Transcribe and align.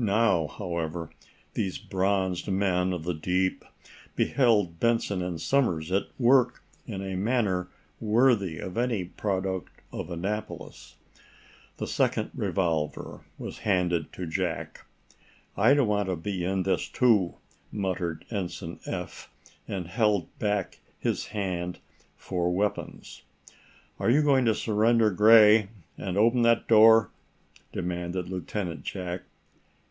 Now, 0.00 0.46
however, 0.46 1.10
these 1.54 1.78
bronzed 1.78 2.46
men 2.46 2.92
of 2.92 3.02
the 3.02 3.14
deep 3.14 3.64
beheld 4.14 4.78
Benson 4.78 5.20
and 5.22 5.40
Somers 5.40 5.90
at 5.90 6.04
work 6.20 6.62
in 6.86 7.02
a 7.02 7.16
manner 7.16 7.66
worthy 7.98 8.58
of 8.60 8.78
any 8.78 9.06
product 9.06 9.82
of 9.90 10.08
Annapolis. 10.08 10.94
The 11.78 11.88
second 11.88 12.30
revolver 12.36 13.22
was 13.38 13.58
handed 13.66 14.12
to 14.12 14.24
Jack. 14.24 14.86
"I 15.56 15.72
want 15.80 16.08
to 16.08 16.14
be 16.14 16.44
in 16.44 16.62
this, 16.62 16.88
too," 16.88 17.34
muttered 17.72 18.24
Ensign 18.30 18.78
Eph, 18.86 19.32
and 19.66 19.88
held 19.88 20.28
back 20.38 20.78
his 21.00 21.26
hand 21.26 21.80
for 22.16 22.52
weapons. 22.54 23.22
"Are 23.98 24.10
you 24.10 24.22
going 24.22 24.44
to 24.44 24.54
surrender, 24.54 25.10
Gray, 25.10 25.70
and 25.96 26.16
open 26.16 26.42
that 26.42 26.68
door?" 26.68 27.10
demanded 27.72 28.28
Lieutenant 28.28 28.84
Jack. 28.84 29.22